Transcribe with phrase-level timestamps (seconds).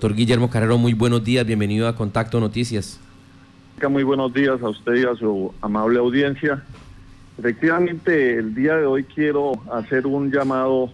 [0.00, 3.00] Doctor Guillermo Carrero, muy buenos días, bienvenido a Contacto Noticias.
[3.90, 6.62] Muy buenos días a usted y a su amable audiencia.
[7.36, 10.92] Efectivamente, el día de hoy quiero hacer un llamado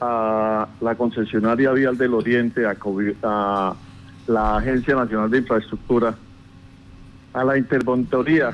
[0.00, 2.76] a la concesionaria Vial del Oriente, a,
[3.24, 3.74] a
[4.28, 6.14] la Agencia Nacional de Infraestructura,
[7.32, 8.52] a la Interventoría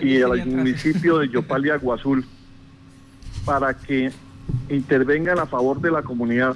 [0.00, 2.24] y al municipio de Yopal y Aguazul
[3.44, 4.12] para que
[4.70, 6.54] intervengan a favor de la comunidad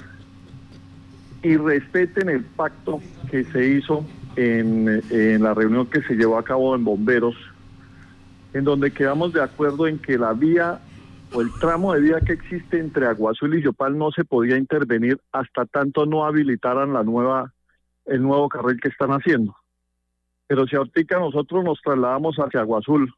[1.43, 4.05] y respeten el pacto que se hizo
[4.35, 7.35] en, la reunión que se llevó a cabo en Bomberos,
[8.53, 10.79] en donde quedamos de acuerdo en que la vía
[11.33, 15.19] o el tramo de vía que existe entre Aguazul y Yopal no se podía intervenir
[15.31, 17.53] hasta tanto no habilitaran la nueva,
[18.05, 19.55] el nuevo carril que están haciendo.
[20.47, 23.13] Pero si ahorita nosotros nos trasladamos hacia Aguazul,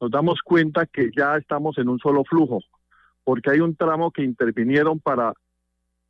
[0.00, 2.58] nos damos cuenta que ya estamos en un solo flujo,
[3.22, 5.32] porque hay un tramo que intervinieron para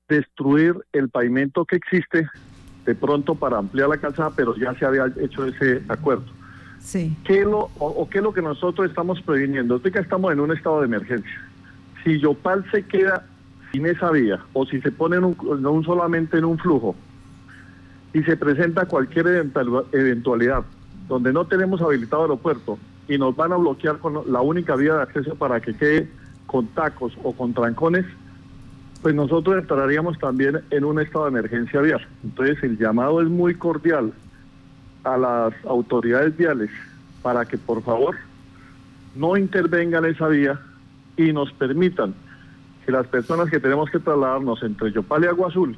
[0.09, 2.29] destruir el pavimento que existe
[2.85, 6.25] de pronto para ampliar la calzada, pero ya se había hecho ese acuerdo.
[6.81, 7.17] Sí.
[7.25, 9.81] ¿Qué lo, o, qué es lo que nosotros estamos previniendo?
[9.81, 11.49] que estamos en un estado de emergencia.
[12.03, 13.25] Si Yopal se queda
[13.71, 16.97] sin esa vía o si se pone en un, solamente en un flujo
[18.13, 19.47] y se presenta cualquier
[19.93, 20.65] eventualidad
[21.09, 25.03] donde no tenemos habilitado aeropuerto y nos van a bloquear con la única vía de
[25.03, 26.09] acceso para que quede
[26.47, 28.05] con tacos o con trancones,
[29.03, 32.07] pues nosotros entraríamos también en un estado de emergencia vial.
[32.23, 34.13] Entonces el llamado es muy cordial
[35.03, 36.71] a las autoridades viales
[37.21, 38.15] para que por favor
[39.17, 40.61] no intervengan esa vía
[41.17, 42.15] y nos permitan
[42.87, 45.77] que las personas que tenemos que trasladarnos entre Yopal y Agua Azul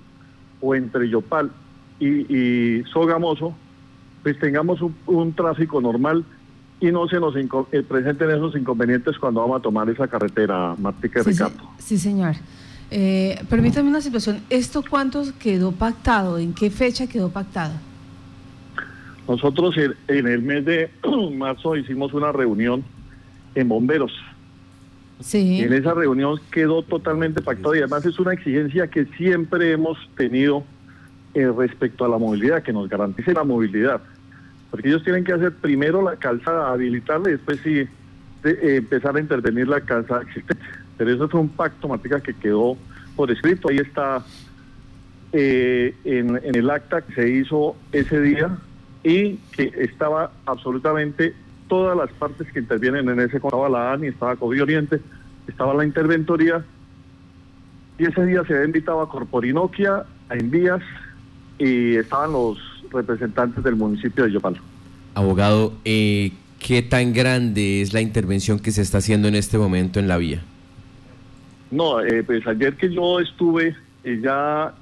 [0.60, 1.50] o entre Yopal
[2.00, 3.54] y, Sogamoso,
[4.22, 6.24] pues tengamos un, tráfico normal
[6.80, 11.22] y no se nos eh, presenten esos inconvenientes cuando vamos a tomar esa carretera, Martica
[11.22, 11.70] sí, Ricardo.
[11.78, 12.34] sí, señor.
[12.96, 16.38] Eh, permítame una situación, ¿esto cuánto quedó pactado?
[16.38, 17.72] ¿En qué fecha quedó pactado?
[19.26, 19.74] Nosotros
[20.06, 20.90] en el mes de
[21.36, 22.84] marzo hicimos una reunión
[23.56, 24.12] en bomberos.
[25.18, 25.60] Sí.
[25.62, 30.64] en esa reunión quedó totalmente pactado y además es una exigencia que siempre hemos tenido
[31.34, 34.02] eh, respecto a la movilidad, que nos garantice la movilidad.
[34.70, 37.88] Porque ellos tienen que hacer primero la calzada, habilitarla y después sí
[38.44, 40.62] eh, empezar a intervenir la calzada existente.
[40.96, 42.76] Pero eso fue un pacto, Matica, que quedó
[43.16, 43.68] por escrito.
[43.68, 44.24] Ahí está
[45.32, 48.56] eh, en, el acta que se hizo ese día
[49.02, 51.34] y que estaba absolutamente
[51.68, 53.36] todas las partes que intervienen en ese.
[53.36, 55.00] Estaba la ANI, estaba COVID Oriente,
[55.48, 56.64] estaba la interventoría.
[57.98, 60.82] Y ese día se había invitado a Corporinoquia, a Envías
[61.58, 62.58] y estaban los
[62.90, 64.60] representantes del municipio de Yopal.
[65.14, 70.00] Abogado, eh, ¿qué tan grande es la intervención que se está haciendo en este momento
[70.00, 70.42] en la vía?
[71.70, 74.74] No, eh, pues ayer que yo estuve, eh, ya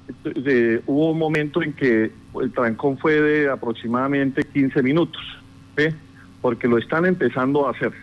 [0.85, 2.11] hubo un momento en que
[2.41, 5.21] el trancón fue de aproximadamente 15 minutos,
[6.41, 7.93] porque lo están empezando a hacer.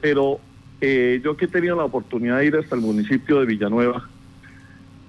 [0.00, 0.40] Pero
[0.80, 4.08] eh, yo que he tenido la oportunidad de ir hasta el municipio de Villanueva,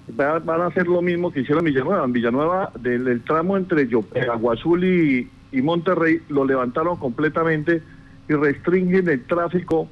[0.08, 2.04] van a hacer lo mismo que hicieron en Villanueva.
[2.04, 3.88] En Villanueva, del, tramo entre
[4.30, 7.82] Aguazul y Monterrey, lo levantaron completamente
[8.28, 9.88] y restringen el tráfico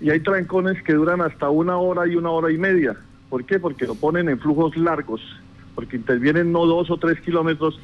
[0.00, 2.96] y hay trancones que duran hasta una hora y una hora y media.
[3.28, 3.58] ¿Por qué?
[3.58, 5.20] Porque lo ponen en flujos largos,
[5.74, 7.80] porque intervienen no dos o tres kilómetros,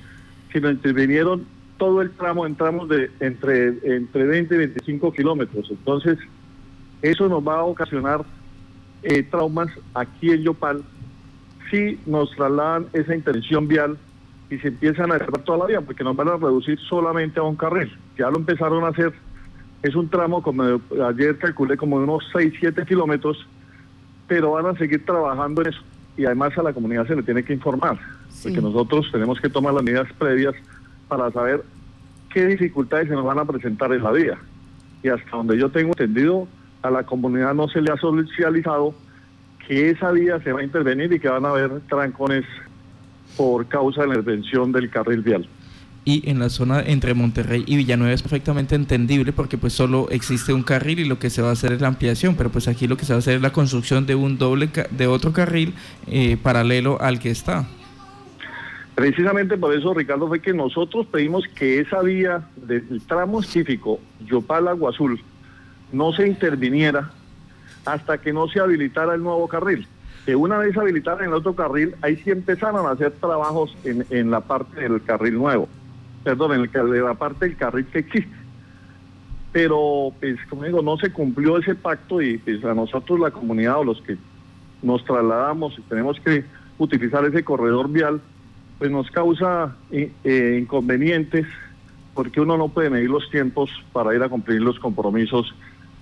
[0.52, 1.46] sino intervinieron
[1.78, 5.68] todo el tramo en tramos de entre, entre 20 y 25 kilómetros.
[5.70, 6.18] Entonces,
[7.00, 8.24] eso nos va a ocasionar
[9.02, 10.84] eh, traumas aquí en Yopal
[11.70, 13.96] si nos trasladan esa intención vial
[14.50, 17.42] y se empiezan a cerrar toda la vía, porque nos van a reducir solamente a
[17.42, 17.90] un carril.
[18.18, 19.12] Ya lo empezaron a hacer
[19.82, 23.47] es un tramo, como ayer calculé, como de unos 6, 7 kilómetros,
[24.28, 25.81] pero van a seguir trabajando en eso.
[26.16, 27.98] Y además a la comunidad se le tiene que informar,
[28.43, 30.54] porque nosotros tenemos que tomar las medidas previas
[31.09, 31.65] para saber
[32.32, 34.38] qué dificultades se nos van a presentar en la vía.
[35.03, 36.47] Y hasta donde yo tengo entendido,
[36.82, 38.94] a la comunidad no se le ha socializado
[39.66, 42.44] que esa vía se va a intervenir y que van a haber trancones
[43.37, 45.49] por causa de la intervención del carril vial
[46.04, 50.52] y en la zona entre Monterrey y Villanueva es perfectamente entendible porque pues solo existe
[50.52, 52.88] un carril y lo que se va a hacer es la ampliación, pero pues aquí
[52.88, 55.75] lo que se va a hacer es la construcción de un doble de otro carril
[56.08, 57.66] eh, paralelo al que está.
[58.94, 64.69] Precisamente por eso, Ricardo, fue que nosotros pedimos que esa vía del tramo específico Yopal
[64.69, 65.20] Agua Azul
[65.93, 67.10] no se interviniera
[67.87, 69.87] hasta que no se habilitara el nuevo carril.
[70.26, 74.31] Que una vez habilitaran el otro carril, ahí sí empezaron a hacer trabajos en, en
[74.31, 75.69] la parte del carril nuevo
[76.22, 78.36] perdón, en el, de la parte del carril que existe.
[79.52, 83.78] Pero, pues, como digo, no se cumplió ese pacto y pues, a nosotros la comunidad
[83.80, 84.16] o los que
[84.82, 86.44] nos trasladamos y tenemos que
[86.78, 88.20] utilizar ese corredor vial,
[88.78, 91.46] pues nos causa eh, inconvenientes
[92.14, 95.54] porque uno no puede medir los tiempos para ir a cumplir los compromisos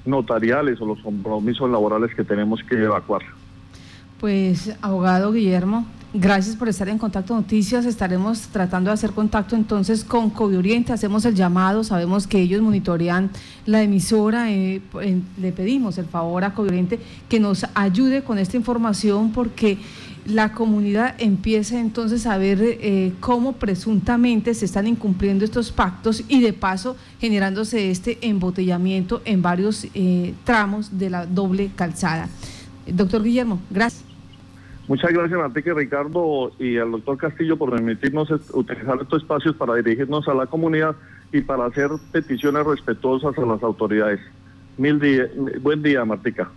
[0.05, 3.23] notariales o los compromisos laborales que tenemos que evacuar.
[4.19, 7.85] Pues, abogado Guillermo, gracias por estar en Contacto Noticias.
[7.85, 10.93] Estaremos tratando de hacer contacto entonces con COVID Oriente.
[10.93, 13.31] Hacemos el llamado, sabemos que ellos monitorean
[13.67, 14.51] la emisora.
[14.51, 14.81] Eh,
[15.41, 19.79] le pedimos el favor a COVID Oriente que nos ayude con esta información porque
[20.27, 26.41] la comunidad empieza entonces a ver eh, cómo presuntamente se están incumpliendo estos pactos y
[26.41, 32.29] de paso generándose este embotellamiento en varios eh, tramos de la doble calzada.
[32.87, 34.10] Doctor Guillermo, gracias.
[34.90, 40.26] Muchas gracias, Manteque Ricardo, y al doctor Castillo por permitirnos utilizar estos espacios para dirigirnos
[40.26, 40.96] a la comunidad
[41.32, 44.19] y para hacer peticiones respetuosas a las autoridades.
[44.78, 44.98] Mil
[45.60, 46.50] buen día, Martica.